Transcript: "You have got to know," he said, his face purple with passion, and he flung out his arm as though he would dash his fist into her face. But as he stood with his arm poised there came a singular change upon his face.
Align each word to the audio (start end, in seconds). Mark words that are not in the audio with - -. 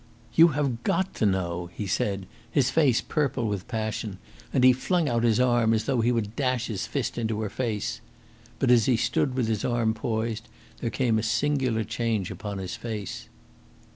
"You 0.33 0.47
have 0.57 0.81
got 0.81 1.13
to 1.17 1.27
know," 1.27 1.69
he 1.75 1.85
said, 1.85 2.25
his 2.49 2.71
face 2.71 3.01
purple 3.01 3.47
with 3.47 3.67
passion, 3.67 4.17
and 4.51 4.63
he 4.63 4.73
flung 4.73 5.07
out 5.07 5.21
his 5.21 5.39
arm 5.39 5.75
as 5.75 5.83
though 5.85 6.01
he 6.01 6.11
would 6.11 6.35
dash 6.35 6.65
his 6.65 6.87
fist 6.87 7.19
into 7.19 7.39
her 7.41 7.51
face. 7.51 8.01
But 8.57 8.71
as 8.71 8.85
he 8.85 8.97
stood 8.97 9.35
with 9.35 9.47
his 9.47 9.63
arm 9.63 9.93
poised 9.93 10.47
there 10.79 10.89
came 10.89 11.19
a 11.19 11.21
singular 11.21 11.83
change 11.83 12.31
upon 12.31 12.57
his 12.57 12.75
face. 12.75 13.29